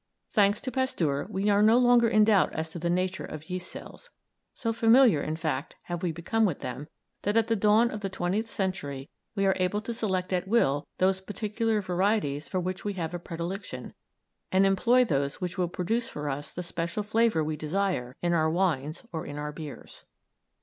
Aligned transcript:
Thanks 0.31 0.59
to 0.61 0.71
Pasteur, 0.71 1.27
we 1.29 1.47
are 1.51 1.61
no 1.61 1.77
longer 1.77 2.09
in 2.09 2.23
doubt 2.23 2.51
as 2.53 2.71
to 2.71 2.79
the 2.79 2.89
nature 2.89 3.23
of 3.23 3.51
yeast 3.51 3.71
cells; 3.71 4.09
so 4.51 4.73
familiar, 4.73 5.21
in 5.21 5.35
fact, 5.35 5.75
have 5.83 6.01
we 6.01 6.11
become 6.11 6.43
with 6.43 6.61
them, 6.61 6.87
that 7.21 7.37
at 7.37 7.49
the 7.49 7.55
dawn 7.55 7.91
of 7.91 8.01
the 8.01 8.09
twentieth 8.09 8.49
century 8.49 9.11
we 9.35 9.45
are 9.45 9.55
able 9.59 9.79
to 9.81 9.93
select 9.93 10.33
at 10.33 10.47
will 10.47 10.87
those 10.97 11.21
particular 11.21 11.81
varieties 11.83 12.47
for 12.49 12.59
which 12.59 12.83
we 12.83 12.93
have 12.93 13.13
a 13.13 13.19
predilection, 13.19 13.93
and 14.51 14.65
employ 14.65 15.05
those 15.05 15.39
which 15.39 15.59
will 15.59 15.67
produce 15.67 16.09
for 16.09 16.29
us 16.29 16.51
the 16.51 16.63
special 16.63 17.03
flavour 17.03 17.43
we 17.43 17.55
desire 17.55 18.15
in 18.23 18.33
our 18.33 18.49
wines 18.49 19.05
or 19.11 19.23
in 19.27 19.37
our 19.37 19.51
beers. 19.51 20.05